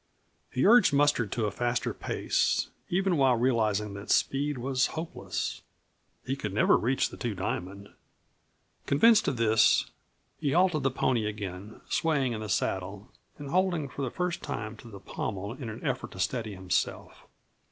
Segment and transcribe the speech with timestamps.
[0.49, 5.61] He urged Mustard to a faster pace, even while realizing that speed was hopeless.
[6.25, 7.87] He could never reach the Two Diamond.
[8.87, 9.91] Convinced of this,
[10.39, 14.75] he halted the pony again, swaying in the saddle and holding, for the first time,
[14.77, 17.27] to the pommel in an effort to steady himself.